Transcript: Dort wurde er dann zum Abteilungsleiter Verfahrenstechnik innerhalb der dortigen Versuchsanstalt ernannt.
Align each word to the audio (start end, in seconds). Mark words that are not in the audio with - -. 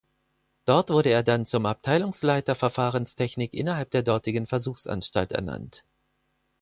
Dort 0.65 0.89
wurde 0.89 1.11
er 1.11 1.21
dann 1.21 1.45
zum 1.45 1.67
Abteilungsleiter 1.67 2.55
Verfahrenstechnik 2.55 3.53
innerhalb 3.53 3.91
der 3.91 4.01
dortigen 4.01 4.47
Versuchsanstalt 4.47 5.31
ernannt. 5.31 5.85